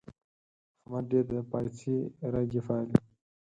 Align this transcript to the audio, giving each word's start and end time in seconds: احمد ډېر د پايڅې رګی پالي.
احمد 0.81 1.03
ډېر 1.11 1.23
د 1.31 1.33
پايڅې 1.51 1.93
رګی 2.33 2.61
پالي. 2.67 2.95